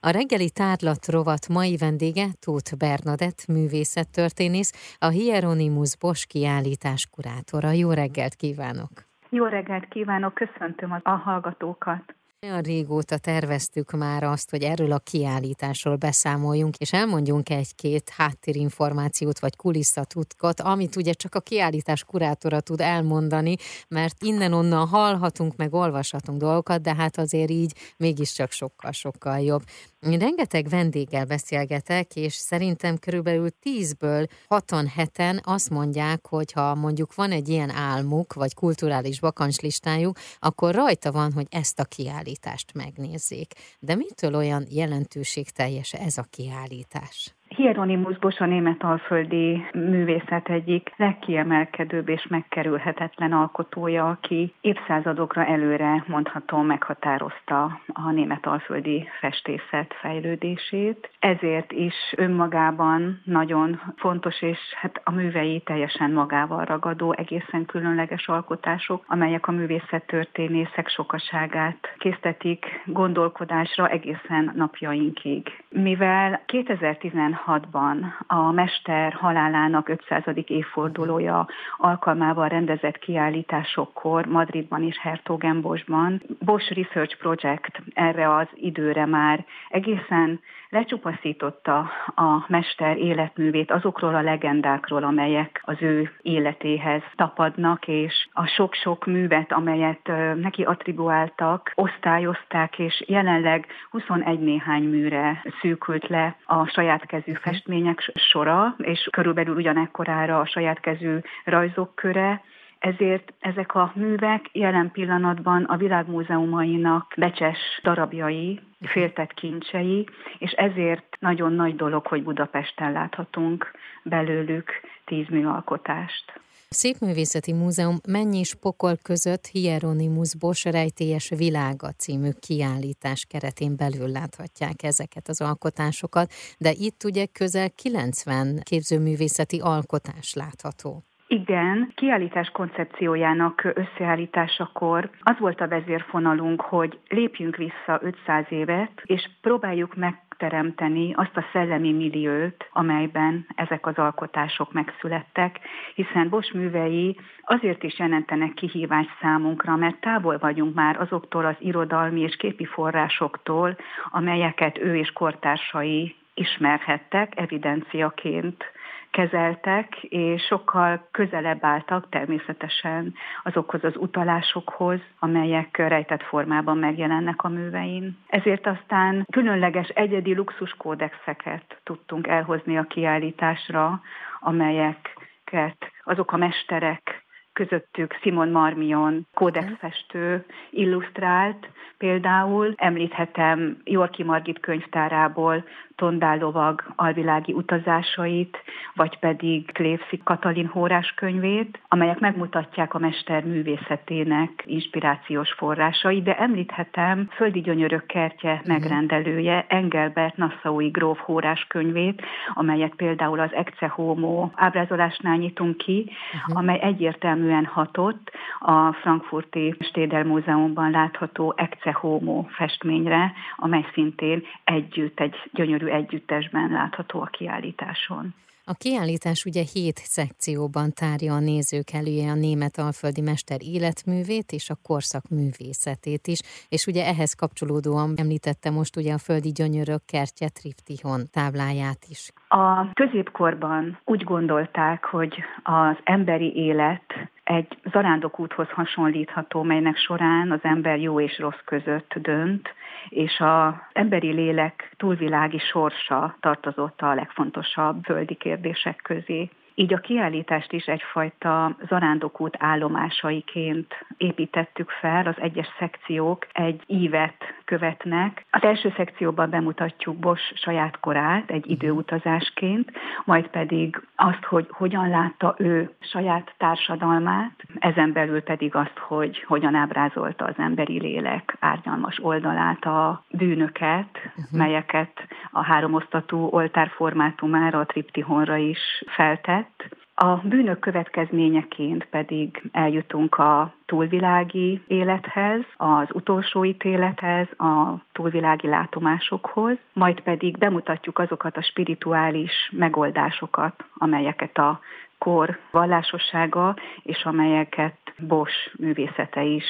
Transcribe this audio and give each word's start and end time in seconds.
A 0.00 0.10
reggeli 0.10 0.50
tárlat 0.50 1.06
rovat 1.06 1.48
mai 1.48 1.76
vendége 1.76 2.26
Tóth 2.40 2.76
Bernadett, 2.76 3.46
művészettörténész, 3.48 4.96
a 4.98 5.08
Hieronymus 5.08 5.96
Bosch 5.96 6.26
kiállítás 6.26 7.06
kurátora. 7.06 7.70
Jó 7.70 7.90
reggelt 7.90 8.34
kívánok! 8.34 8.90
Jó 9.28 9.44
reggelt 9.44 9.88
kívánok, 9.88 10.34
köszöntöm 10.34 11.00
a 11.02 11.10
hallgatókat! 11.10 12.17
Olyan 12.46 12.62
régóta 12.62 13.18
terveztük 13.18 13.90
már 13.90 14.22
azt, 14.22 14.50
hogy 14.50 14.62
erről 14.62 14.92
a 14.92 14.98
kiállításról 14.98 15.96
beszámoljunk, 15.96 16.76
és 16.76 16.92
elmondjunk 16.92 17.50
egy-két 17.50 18.08
háttérinformációt 18.08 19.38
vagy 19.38 19.56
kulisszatutkot, 19.56 20.60
amit 20.60 20.96
ugye 20.96 21.12
csak 21.12 21.34
a 21.34 21.40
kiállítás 21.40 22.04
kurátora 22.04 22.60
tud 22.60 22.80
elmondani, 22.80 23.56
mert 23.88 24.22
innen-onnan 24.22 24.86
hallhatunk, 24.86 25.56
meg 25.56 25.74
olvashatunk 25.74 26.40
dolgokat, 26.40 26.80
de 26.82 26.94
hát 26.94 27.18
azért 27.18 27.50
így 27.50 27.74
mégiscsak 27.96 28.50
sokkal-sokkal 28.50 29.40
jobb. 29.40 29.62
Én 30.00 30.18
rengeteg 30.18 30.68
vendéggel 30.68 31.24
beszélgetek, 31.24 32.16
és 32.16 32.34
szerintem 32.34 32.98
körülbelül 32.98 33.50
tízből 33.50 34.26
hatan 34.48 34.86
heten 34.86 35.40
azt 35.44 35.70
mondják, 35.70 36.26
hogy 36.26 36.52
ha 36.52 36.74
mondjuk 36.74 37.14
van 37.14 37.30
egy 37.30 37.48
ilyen 37.48 37.70
álmuk, 37.70 38.32
vagy 38.32 38.54
kulturális 38.54 39.20
bakancslistájuk, 39.20 40.18
akkor 40.38 40.74
rajta 40.74 41.12
van, 41.12 41.32
hogy 41.32 41.46
ezt 41.50 41.80
a 41.80 41.84
kiállítást 41.84 42.26
megnézzék. 42.74 43.54
De 43.78 43.94
mitől 43.94 44.34
olyan 44.34 44.66
jelentőségteljes 44.70 45.92
ez 45.92 46.18
a 46.18 46.26
kiállítás? 46.30 47.37
Hieronymus 47.48 48.18
Bosch 48.18 48.42
a 48.42 48.46
német 48.46 48.82
alföldi 48.82 49.66
művészet 49.72 50.48
egyik 50.48 50.92
legkiemelkedőbb 50.96 52.08
és 52.08 52.26
megkerülhetetlen 52.28 53.32
alkotója, 53.32 54.08
aki 54.08 54.54
évszázadokra 54.60 55.44
előre 55.44 56.04
mondható 56.06 56.60
meghatározta 56.60 57.80
a 57.86 58.10
német 58.10 58.46
alföldi 58.46 59.08
festészet 59.20 59.94
fejlődését. 60.00 61.10
Ezért 61.18 61.72
is 61.72 61.94
önmagában 62.16 63.20
nagyon 63.24 63.80
fontos, 63.96 64.42
és 64.42 64.58
hát 64.80 65.00
a 65.04 65.10
művei 65.10 65.60
teljesen 65.60 66.10
magával 66.10 66.64
ragadó, 66.64 67.12
egészen 67.12 67.66
különleges 67.66 68.28
alkotások, 68.28 69.04
amelyek 69.06 69.48
a 69.48 69.52
művészettörténészek 69.52 70.88
sokaságát 70.88 71.94
késztetik 71.98 72.82
gondolkodásra 72.84 73.88
egészen 73.88 74.52
napjainkig. 74.54 75.64
Mivel 75.70 76.42
2016 76.46 77.58
2016-ban 77.58 78.04
a 78.26 78.52
mester 78.52 79.12
halálának 79.12 79.88
500. 79.88 80.22
évfordulója 80.46 81.48
alkalmával 81.76 82.48
rendezett 82.48 82.98
kiállításokkor 82.98 84.26
Madridban 84.26 84.82
és 84.82 84.98
Hertogenbosban 84.98 86.22
Bosch 86.44 86.74
Research 86.74 87.18
Project 87.18 87.82
erre 87.94 88.34
az 88.34 88.46
időre 88.54 89.06
már 89.06 89.44
egészen 89.68 90.40
lecsupaszította 90.68 91.90
a 92.14 92.44
mester 92.46 92.96
életművét 92.96 93.70
azokról 93.70 94.14
a 94.14 94.22
legendákról, 94.22 95.02
amelyek 95.04 95.60
az 95.64 95.76
ő 95.80 96.10
életéhez 96.22 97.02
tapadnak, 97.16 97.88
és 97.88 98.28
a 98.32 98.46
sok-sok 98.46 99.06
művet, 99.06 99.52
amelyet 99.52 100.10
neki 100.34 100.62
attribuáltak, 100.62 101.72
osztályozták, 101.74 102.78
és 102.78 103.04
jelenleg 103.06 103.66
21 103.90 104.40
néhány 104.40 104.82
műre 104.82 105.42
szűkült 105.60 106.08
le 106.08 106.36
a 106.44 106.66
saját 106.66 107.06
kezű 107.06 107.32
festmények 107.32 108.12
sora, 108.14 108.74
és 108.78 109.08
körülbelül 109.10 109.56
ugyanekkorára 109.56 110.40
a 110.40 110.46
saját 110.46 110.80
kezű 110.80 111.18
rajzok 111.44 111.94
köre, 111.94 112.42
ezért 112.78 113.32
ezek 113.38 113.74
a 113.74 113.92
művek 113.94 114.48
jelen 114.52 114.90
pillanatban 114.90 115.64
a 115.64 115.76
világmúzeumainak 115.76 117.14
becses 117.16 117.58
darabjai, 117.82 118.60
féltett 118.80 119.34
kincsei, 119.34 120.08
és 120.38 120.50
ezért 120.50 121.16
nagyon 121.20 121.52
nagy 121.52 121.76
dolog, 121.76 122.06
hogy 122.06 122.22
Budapesten 122.22 122.92
láthatunk 122.92 123.70
belőlük 124.02 124.70
tíz 125.04 125.28
műalkotást. 125.28 126.40
Szépművészeti 126.70 127.52
Múzeum 127.52 127.96
Mennyi 128.08 128.38
és 128.38 128.54
Pokol 128.54 128.96
között 129.02 129.46
Hieronymus 129.46 130.36
Bosch 130.36 130.70
rejtélyes 130.70 131.28
világa 131.28 131.92
című 131.92 132.30
kiállítás 132.40 133.24
keretén 133.28 133.76
belül 133.76 134.08
láthatják 134.08 134.82
ezeket 134.82 135.28
az 135.28 135.40
alkotásokat, 135.40 136.32
de 136.58 136.70
itt 136.72 137.04
ugye 137.04 137.26
közel 137.26 137.70
90 137.70 138.60
képzőművészeti 138.62 139.60
alkotás 139.60 140.34
látható. 140.34 141.07
Igen, 141.30 141.92
kiállítás 141.94 142.50
koncepciójának 142.50 143.72
összeállításakor 143.74 145.10
az 145.20 145.38
volt 145.38 145.60
a 145.60 145.68
vezérfonalunk, 145.68 146.60
hogy 146.60 146.98
lépjünk 147.08 147.56
vissza 147.56 147.98
500 148.00 148.44
évet, 148.48 148.90
és 149.04 149.28
próbáljuk 149.40 149.96
meg 149.96 150.22
teremteni 150.36 151.14
azt 151.14 151.36
a 151.36 151.44
szellemi 151.52 151.92
milliót, 151.92 152.68
amelyben 152.72 153.46
ezek 153.54 153.86
az 153.86 153.96
alkotások 153.96 154.72
megszülettek, 154.72 155.60
hiszen 155.94 156.28
Bosch 156.28 156.54
művei 156.54 157.16
azért 157.42 157.82
is 157.82 157.98
jelentenek 157.98 158.54
kihívást 158.54 159.16
számunkra, 159.20 159.76
mert 159.76 160.00
távol 160.00 160.38
vagyunk 160.38 160.74
már 160.74 161.00
azoktól 161.00 161.44
az 161.44 161.56
irodalmi 161.58 162.20
és 162.20 162.36
képi 162.36 162.64
forrásoktól, 162.64 163.76
amelyeket 164.10 164.78
ő 164.78 164.96
és 164.96 165.12
kortársai 165.12 166.14
ismerhettek 166.38 167.32
evidenciaként 167.36 168.64
kezeltek, 169.10 170.02
és 170.02 170.42
sokkal 170.42 171.08
közelebb 171.10 171.64
álltak 171.64 172.08
természetesen 172.08 173.14
azokhoz 173.42 173.84
az 173.84 173.96
utalásokhoz, 173.96 175.00
amelyek 175.18 175.76
rejtett 175.76 176.22
formában 176.22 176.78
megjelennek 176.78 177.42
a 177.42 177.48
művein. 177.48 178.16
Ezért 178.26 178.66
aztán 178.66 179.26
különleges 179.30 179.88
egyedi 179.88 180.34
luxuskódexeket 180.34 181.80
tudtunk 181.84 182.26
elhozni 182.26 182.78
a 182.78 182.82
kiállításra, 182.82 184.00
amelyeket 184.40 185.92
azok 186.04 186.32
a 186.32 186.36
mesterek 186.36 187.26
közöttük 187.52 188.16
Simon 188.22 188.48
Marmion 188.48 189.26
kódexfestő 189.34 190.44
illusztrált, 190.70 191.70
például 191.96 192.74
említhetem 192.76 193.76
Jorki 193.84 194.22
Margit 194.22 194.60
könyvtárából 194.60 195.64
Tondálovag 195.98 196.84
alvilági 196.96 197.52
utazásait, 197.52 198.56
vagy 198.94 199.18
pedig 199.18 199.72
Klévszi 199.72 200.20
Katalin 200.24 200.66
Hórás 200.66 201.12
könyvét, 201.16 201.80
amelyek 201.88 202.18
megmutatják 202.18 202.94
a 202.94 202.98
mester 202.98 203.44
művészetének 203.44 204.50
inspirációs 204.66 205.52
forrásai, 205.52 206.22
de 206.22 206.38
említhetem 206.38 207.28
Földi 207.30 207.60
Gyönyörök 207.60 208.06
kertje 208.06 208.54
mhm. 208.54 208.72
megrendelője 208.72 209.64
Engelbert 209.68 210.36
Nassaui 210.36 210.88
gróf 210.88 211.18
Hórás 211.18 211.66
könyvét, 211.68 212.22
amelyet 212.54 212.94
például 212.94 213.40
az 213.40 213.52
Ecce 213.52 213.88
Homo 213.88 214.48
ábrázolásnál 214.54 215.36
nyitunk 215.36 215.76
ki, 215.76 216.10
uh-huh. 216.34 216.58
amely 216.58 216.78
egyértelműen 216.82 217.64
hatott 217.64 218.30
a 218.60 218.92
frankfurti 218.92 219.74
Stédel 219.80 220.24
Múzeumban 220.24 220.90
látható 220.90 221.54
Ecce 221.56 221.92
Homo 221.92 222.44
festményre, 222.48 223.32
amely 223.56 223.86
szintén 223.94 224.42
együtt 224.64 225.20
egy 225.20 225.36
gyönyörű 225.52 225.86
együttesben 225.88 226.70
látható 226.70 227.20
a 227.20 227.26
kiállításon. 227.26 228.34
A 228.70 228.74
kiállítás 228.74 229.44
ugye 229.44 229.62
hét 229.74 229.96
szekcióban 229.96 230.92
tárja 230.92 231.34
a 231.34 231.38
nézők 231.38 231.90
elője 231.92 232.30
a 232.30 232.34
német 232.34 232.78
alföldi 232.78 233.20
mester 233.20 233.58
életművét 233.62 234.52
és 234.52 234.70
a 234.70 234.80
korszak 234.82 235.24
művészetét 235.28 236.26
is, 236.26 236.40
és 236.68 236.86
ugye 236.86 237.06
ehhez 237.06 237.34
kapcsolódóan 237.34 238.14
említette 238.16 238.70
most 238.70 238.96
ugye 238.96 239.12
a 239.12 239.18
földi 239.18 239.52
gyönyörök 239.52 240.02
kertje 240.04 240.48
Triptihon 240.48 241.20
tábláját 241.32 242.02
is. 242.08 242.32
A 242.48 242.92
középkorban 242.92 243.98
úgy 244.04 244.24
gondolták, 244.24 245.04
hogy 245.04 245.34
az 245.62 245.96
emberi 246.04 246.56
élet 246.56 247.06
egy 247.48 247.78
zarándokúthoz 247.92 248.68
hasonlítható, 248.70 249.62
melynek 249.62 249.96
során 249.96 250.50
az 250.50 250.58
ember 250.62 251.00
jó 251.00 251.20
és 251.20 251.38
rossz 251.38 251.62
között 251.64 252.14
dönt, 252.14 252.68
és 253.08 253.40
az 253.40 253.72
emberi 253.92 254.32
lélek 254.32 254.94
túlvilági 254.96 255.58
sorsa 255.58 256.36
tartozott 256.40 257.00
a 257.00 257.14
legfontosabb 257.14 258.04
földi 258.04 258.34
kérdések 258.34 259.00
közé. 259.02 259.50
Így 259.74 259.94
a 259.94 259.98
kiállítást 259.98 260.72
is 260.72 260.84
egyfajta 260.84 261.76
zarándokút 261.88 262.56
állomásaiként 262.58 263.94
építettük 264.16 264.90
fel, 264.90 265.26
az 265.26 265.36
egyes 265.38 265.68
szekciók 265.78 266.46
egy 266.52 266.82
ívet 266.86 267.57
követnek. 267.68 268.44
Az 268.50 268.62
első 268.62 268.92
szekcióban 268.96 269.50
bemutatjuk 269.50 270.16
Bosch 270.16 270.56
saját 270.56 271.00
korát 271.00 271.50
egy 271.50 271.70
időutazásként, 271.70 272.90
majd 273.24 273.46
pedig 273.46 274.02
azt, 274.16 274.44
hogy 274.44 274.66
hogyan 274.70 275.08
látta 275.08 275.54
ő 275.58 275.90
saját 276.00 276.54
társadalmát, 276.58 277.52
ezen 277.78 278.12
belül 278.12 278.42
pedig 278.42 278.74
azt, 278.74 278.98
hogy 278.98 279.44
hogyan 279.46 279.74
ábrázolta 279.74 280.44
az 280.44 280.54
emberi 280.56 281.00
lélek 281.00 281.56
árnyalmas 281.60 282.18
oldalát, 282.22 282.84
a 282.84 283.24
bűnöket, 283.30 284.08
uh-huh. 284.14 284.58
melyeket 284.58 285.26
a 285.50 285.62
háromosztatú 285.62 286.48
oltár 286.50 286.88
formátumára, 286.88 287.78
a 287.78 287.86
triptihonra 287.86 288.56
is 288.56 289.04
feltett, 289.06 289.97
A 290.20 290.36
bűnök 290.36 290.78
következményeként 290.78 292.04
pedig 292.04 292.62
eljutunk 292.72 293.38
a 293.38 293.74
túlvilági 293.86 294.82
élethez, 294.86 295.60
az 295.76 296.08
utolsó 296.12 296.64
ítélethez, 296.64 297.48
a 297.58 297.94
túlvilági 298.12 298.68
látomásokhoz, 298.68 299.76
majd 299.92 300.20
pedig 300.20 300.56
bemutatjuk 300.58 301.18
azokat 301.18 301.56
a 301.56 301.62
spirituális 301.62 302.70
megoldásokat, 302.72 303.84
amelyeket 303.94 304.58
a 304.58 304.80
kor 305.18 305.58
vallásossága, 305.70 306.76
és 307.02 307.24
amelyeket 307.24 307.98
Bosch 308.18 308.78
művészete 308.78 309.42
is 309.42 309.66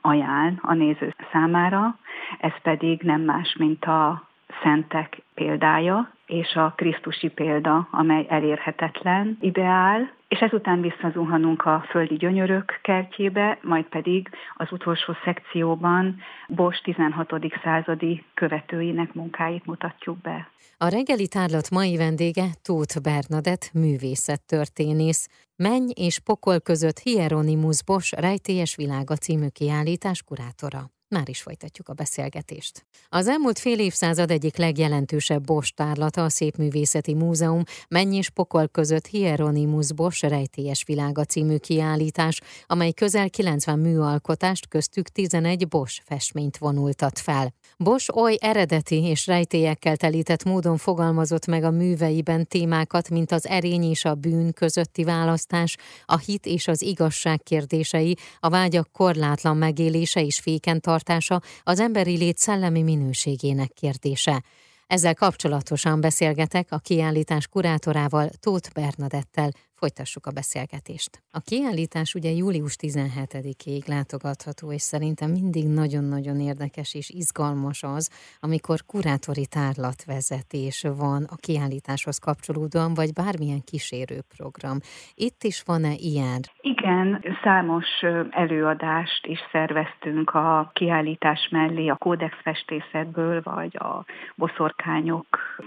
ajánl 0.00 0.58
a 0.62 0.74
néző 0.74 1.14
számára. 1.32 1.98
Ez 2.38 2.52
pedig 2.62 3.00
nem 3.02 3.20
más, 3.20 3.56
mint 3.58 3.84
a 3.84 4.28
szentek 4.62 5.22
példája, 5.34 6.13
és 6.26 6.54
a 6.54 6.72
Krisztusi 6.76 7.28
példa, 7.28 7.88
amely 7.90 8.26
elérhetetlen 8.28 9.38
ideál, 9.40 10.12
és 10.28 10.40
ezután 10.40 10.80
visszazuhanunk 10.80 11.62
a 11.64 11.84
földi 11.90 12.16
gyönyörök 12.16 12.78
kertjébe, 12.82 13.58
majd 13.62 13.84
pedig 13.84 14.28
az 14.54 14.72
utolsó 14.72 15.12
szekcióban 15.24 16.16
Bosch 16.48 16.82
16. 16.82 17.30
századi 17.62 18.24
követőinek 18.34 19.12
munkáit 19.12 19.66
mutatjuk 19.66 20.20
be. 20.20 20.48
A 20.78 20.88
reggeli 20.88 21.28
tárlat 21.28 21.70
mai 21.70 21.96
vendége 21.96 22.44
Tóth 22.62 23.00
Bernadett, 23.00 23.70
művészettörténész. 23.72 25.28
Menny 25.56 25.90
és 25.94 26.20
pokol 26.20 26.60
között 26.60 26.98
Hieronymus 26.98 27.84
Bosch 27.84 28.20
rejtélyes 28.20 28.76
világa 28.76 29.14
című 29.16 29.48
kiállítás 29.48 30.22
kurátora. 30.22 30.93
Már 31.08 31.28
is 31.28 31.42
folytatjuk 31.42 31.88
a 31.88 31.92
beszélgetést. 31.92 32.86
Az 33.08 33.28
elmúlt 33.28 33.58
fél 33.58 33.78
évszázad 33.78 34.30
egyik 34.30 34.56
legjelentősebb 34.56 35.44
Bosch 35.44 35.74
tárlata 35.74 36.24
a 36.24 36.28
Szépművészeti 36.28 37.14
Múzeum 37.14 37.62
Menny 37.88 38.12
és 38.12 38.30
Pokol 38.30 38.68
között 38.68 39.06
Hieronymus 39.06 39.92
Bosch 39.92 40.28
rejtélyes 40.28 40.84
világa 40.86 41.24
című 41.24 41.56
kiállítás, 41.56 42.40
amely 42.66 42.92
közel 42.92 43.30
90 43.30 43.78
műalkotást, 43.78 44.68
köztük 44.68 45.08
11 45.08 45.68
Bosch 45.68 46.02
festményt 46.04 46.58
vonultat 46.58 47.18
fel. 47.18 47.54
Bosch 47.78 48.16
oly 48.16 48.36
eredeti 48.40 49.02
és 49.02 49.26
rejtélyekkel 49.26 49.96
telített 49.96 50.44
módon 50.44 50.76
fogalmazott 50.76 51.46
meg 51.46 51.64
a 51.64 51.70
műveiben 51.70 52.46
témákat, 52.46 53.10
mint 53.10 53.32
az 53.32 53.46
erény 53.46 53.82
és 53.82 54.04
a 54.04 54.14
bűn 54.14 54.52
közötti 54.52 55.04
választás, 55.04 55.76
a 56.04 56.18
hit 56.18 56.46
és 56.46 56.68
az 56.68 56.82
igazság 56.82 57.42
kérdései, 57.42 58.16
a 58.40 58.48
vágyak 58.48 58.92
korlátlan 58.92 59.56
megélése 59.56 60.24
és 60.24 60.38
féken 60.38 60.80
tartása, 60.94 61.40
az 61.62 61.80
emberi 61.80 62.16
lét 62.16 62.38
szellemi 62.38 62.82
minőségének 62.82 63.72
kérdése. 63.72 64.42
Ezzel 64.86 65.14
kapcsolatosan 65.14 66.00
beszélgetek 66.00 66.66
a 66.70 66.78
kiállítás 66.78 67.46
kurátorával, 67.46 68.30
Tóth 68.40 68.70
Bernadettel, 68.72 69.50
folytassuk 69.84 70.26
a 70.26 70.30
beszélgetést. 70.30 71.12
A 71.38 71.40
kiállítás 71.40 72.14
ugye 72.14 72.30
július 72.30 72.76
17-ig 72.80 73.88
látogatható, 73.94 74.72
és 74.72 74.82
szerintem 74.82 75.30
mindig 75.30 75.66
nagyon-nagyon 75.68 76.40
érdekes 76.40 76.94
és 76.94 77.10
izgalmas 77.10 77.82
az, 77.82 78.04
amikor 78.40 78.78
kurátori 78.86 79.46
tárlatvezetés 79.46 80.84
van 80.96 81.22
a 81.34 81.36
kiállításhoz 81.36 82.18
kapcsolódóan, 82.18 82.94
vagy 82.94 83.12
bármilyen 83.12 83.62
kísérőprogram. 83.70 84.76
Itt 85.14 85.40
is 85.42 85.62
van-e 85.66 85.94
ilyen? 86.12 86.40
Igen, 86.60 87.24
számos 87.42 87.88
előadást 88.30 89.26
is 89.26 89.40
szerveztünk 89.52 90.30
a 90.30 90.70
kiállítás 90.72 91.48
mellé 91.50 91.88
a 91.88 91.96
kódexfestészetből, 91.96 93.40
vagy 93.42 93.76
a 93.76 94.04
boszorkányok 94.34 95.26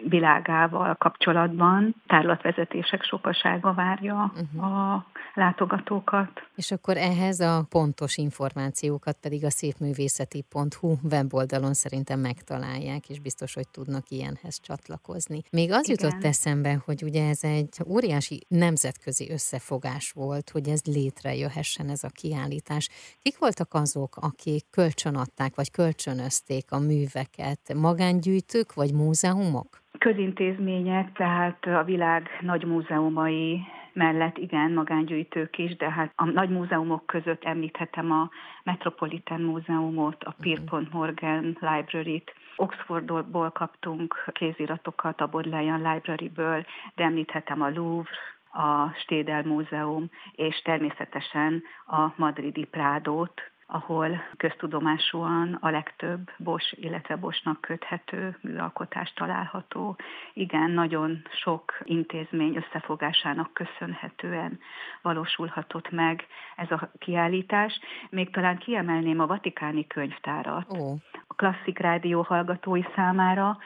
világával 0.10 0.96
kapcsolatban. 0.96 1.96
Tárlatvezetések 2.08 3.04
sokasága 3.04 3.74
várja 3.74 4.07
várja 4.08 4.32
uh-huh. 4.36 4.94
a 4.94 5.06
látogatókat. 5.34 6.30
És 6.56 6.72
akkor 6.72 6.98
ehhez 6.98 7.40
a 7.40 7.66
pontos 7.70 8.18
információkat 8.18 9.18
pedig 9.22 9.46
a 9.46 9.50
szépművészeti.hu 9.50 10.96
weboldalon 11.12 11.74
szerintem 11.74 12.20
megtalálják, 12.20 13.10
és 13.10 13.20
biztos, 13.20 13.54
hogy 13.54 13.68
tudnak 13.72 14.10
ilyenhez 14.10 14.60
csatlakozni. 14.60 15.42
Még 15.52 15.72
az 15.72 15.90
Igen. 15.90 15.98
jutott 16.00 16.24
eszembe, 16.24 16.82
hogy 16.86 17.04
ugye 17.04 17.30
ez 17.30 17.44
egy 17.44 17.78
óriási 17.88 18.40
nemzetközi 18.48 19.32
összefogás 19.32 20.12
volt, 20.12 20.50
hogy 20.50 20.68
ez 20.68 20.82
létrejöhessen 20.86 21.90
ez 21.90 22.04
a 22.04 22.10
kiállítás. 22.22 22.90
Kik 23.22 23.38
voltak 23.40 23.74
azok, 23.74 24.16
akik 24.16 24.70
kölcsönadták, 24.72 25.56
vagy 25.56 25.72
kölcsönözték 25.72 26.72
a 26.72 26.80
műveket? 26.80 27.74
Magángyűjtők, 27.76 28.74
vagy 28.74 28.94
múzeumok? 28.94 29.86
Közintézmények, 30.00 31.12
tehát 31.14 31.66
a 31.66 31.84
világ 31.84 32.28
nagy 32.42 32.64
múzeumai 32.66 33.62
mellett 33.98 34.38
igen, 34.38 34.72
magángyűjtők 34.72 35.58
is, 35.58 35.76
de 35.76 35.90
hát 35.92 36.12
a 36.16 36.26
nagy 36.26 36.50
múzeumok 36.50 37.06
között 37.06 37.44
említhetem 37.44 38.12
a 38.12 38.30
Metropolitan 38.64 39.42
Múzeumot, 39.42 40.24
a 40.24 40.36
Pierpont 40.40 40.94
Morgan 40.94 41.58
Library-t, 41.60 42.34
Oxfordból 42.56 43.50
kaptunk 43.50 44.24
kéziratokat 44.32 45.22
a 45.22 45.28
Bodleian 45.28 45.92
Library-ből, 45.92 46.66
de 46.96 47.04
említhetem 47.04 47.62
a 47.62 47.70
Louvre, 47.70 48.12
a 48.52 48.90
Stédel 49.02 49.44
Múzeum, 49.44 50.10
és 50.32 50.62
természetesen 50.62 51.64
a 51.88 52.14
madridi 52.16 52.66
Prádót, 52.66 53.42
ahol 53.70 54.24
köztudomásúan 54.38 55.58
a 55.62 55.70
legtöbb 55.70 56.30
Bos, 56.38 56.72
illetve 56.72 57.16
Bosnak 57.16 57.62
köthető 57.62 58.38
műalkotás 58.42 59.14
található. 59.14 59.96
Igen, 60.34 60.72
nagyon 60.72 61.22
sok 61.42 61.80
intézmény 61.84 62.56
összefogásának 62.56 63.54
köszönhetően 63.54 64.60
valósulhatott 65.02 65.90
meg 65.92 66.28
ez 66.56 66.72
a 66.72 66.90
kiállítás. 66.98 67.80
Még 68.10 68.32
talán 68.32 68.58
kiemelném 68.58 69.20
a 69.20 69.28
Vatikáni 69.28 69.88
könyvtárat, 69.88 70.66
oh. 70.70 70.96
a 71.28 71.34
klasszik 71.34 71.80
rádió 71.80 72.22
hallgatói 72.22 72.84
számára, 72.96 73.58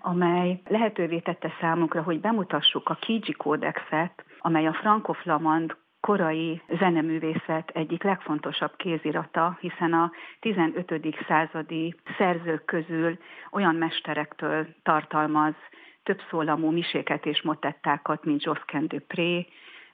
amely 0.00 0.60
lehetővé 0.68 1.18
tette 1.18 1.52
számunkra, 1.60 2.02
hogy 2.02 2.20
bemutassuk 2.20 2.88
a 2.88 2.94
Kiji 2.94 3.32
kódexet, 3.32 4.24
amely 4.38 4.66
a 4.66 4.72
frankoflamand 4.72 5.76
korai 6.00 6.62
zeneművészet 6.78 7.70
egyik 7.74 8.02
legfontosabb 8.02 8.76
kézirata, 8.76 9.56
hiszen 9.60 9.92
a 9.92 10.10
15. 10.40 11.16
századi 11.28 11.94
szerzők 12.18 12.64
közül 12.64 13.18
olyan 13.50 13.74
mesterektől 13.74 14.66
tartalmaz 14.82 15.54
több 16.02 16.20
szólamú 16.30 16.70
miséket 16.70 17.26
és 17.26 17.42
motettákat, 17.42 18.24
mint 18.24 18.44
Josquin 18.44 18.86
Dupré, 18.86 19.46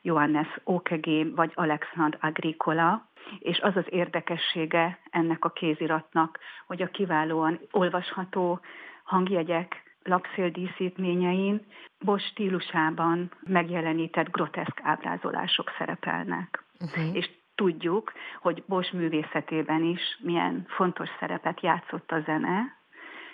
Johannes 0.03 0.61
Okegé 0.64 1.25
vagy 1.25 1.53
Alexandre 1.55 2.19
Agricola, 2.20 3.08
és 3.38 3.58
az 3.58 3.76
az 3.76 3.85
érdekessége 3.88 4.99
ennek 5.11 5.44
a 5.44 5.50
kéziratnak, 5.50 6.38
hogy 6.67 6.82
a 6.82 6.91
kiválóan 6.91 7.61
olvasható 7.70 8.61
hangjegyek 9.05 9.85
lapszél 10.06 10.50
díszítményein 10.50 11.67
Bosch 11.98 12.27
stílusában 12.27 13.31
megjelenített 13.46 14.31
groteszk 14.31 14.81
ábrázolások 14.82 15.72
szerepelnek. 15.79 16.65
Uh-huh. 16.81 17.17
És 17.17 17.31
tudjuk, 17.55 18.13
hogy 18.41 18.63
Bosch 18.67 18.94
művészetében 18.94 19.82
is 19.82 20.19
milyen 20.20 20.65
fontos 20.69 21.08
szerepet 21.20 21.60
játszott 21.60 22.13
a 22.13 22.20
zene, 22.20 22.77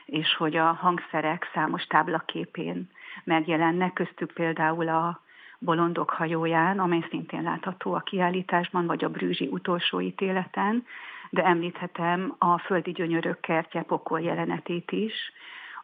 és 0.04 0.34
hogy 0.34 0.56
a 0.56 0.72
hangszerek 0.72 1.50
számos 1.54 1.84
táblaképén 1.84 2.90
megjelennek, 3.24 3.92
köztük 3.92 4.32
például 4.32 4.88
a 4.88 5.20
Bolondok 5.58 6.10
hajóján, 6.10 6.78
amely 6.78 7.06
szintén 7.10 7.42
látható 7.42 7.94
a 7.94 8.00
kiállításban, 8.00 8.86
vagy 8.86 9.04
a 9.04 9.08
Brűzsi 9.08 9.48
utolsó 9.50 10.00
ítéleten, 10.00 10.86
de 11.30 11.44
említhetem 11.44 12.34
a 12.38 12.58
Földi 12.58 12.90
Gyönyörök 12.90 13.40
kertje 13.40 13.82
pokol 13.82 14.20
jelenetét 14.20 14.90
is, 14.90 15.32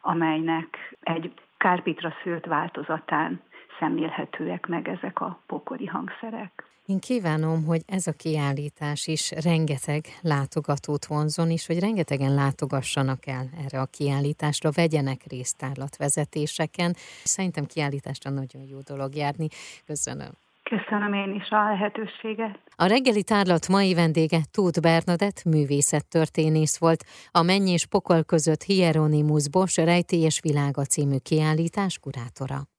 amelynek 0.01 0.97
egy 0.99 1.33
kárpitra 1.57 2.13
szőtt 2.23 2.45
változatán 2.45 3.41
szemlélhetőek 3.79 4.67
meg 4.67 4.87
ezek 4.87 5.21
a 5.21 5.39
pokori 5.47 5.85
hangszerek. 5.85 6.63
Én 6.85 6.99
kívánom, 6.99 7.65
hogy 7.65 7.81
ez 7.87 8.07
a 8.07 8.11
kiállítás 8.11 9.07
is 9.07 9.31
rengeteg 9.31 10.05
látogatót 10.21 11.05
vonzon, 11.05 11.49
és 11.49 11.67
hogy 11.67 11.79
rengetegen 11.79 12.33
látogassanak 12.33 13.27
el 13.27 13.49
erre 13.65 13.81
a 13.81 13.85
kiállításra, 13.85 14.69
vegyenek 14.71 15.21
részt 15.27 15.57
tárlatvezetéseken. 15.57 16.95
Szerintem 17.23 17.65
kiállításra 17.65 18.29
nagyon 18.29 18.61
jó 18.67 18.79
dolog 18.79 19.15
járni. 19.15 19.47
Köszönöm. 19.85 20.31
Köszönöm 20.69 21.13
én 21.13 21.33
is 21.33 21.49
a 21.49 21.63
lehetőséget. 21.63 22.59
A 22.75 22.85
reggeli 22.85 23.23
tárlat 23.23 23.67
mai 23.67 23.93
vendége 23.93 24.39
Tóth 24.51 24.79
Bernadett 24.81 25.43
művészettörténész 25.43 26.77
volt. 26.77 27.03
A 27.31 27.41
Menny 27.41 27.67
és 27.67 27.85
Pokol 27.85 28.23
között 28.23 28.63
Hieronymus 28.63 29.49
Bosch 29.49 29.83
rejtélyes 29.83 30.39
világa 30.41 30.83
című 30.83 31.17
kiállítás 31.17 31.99
kurátora. 31.99 32.69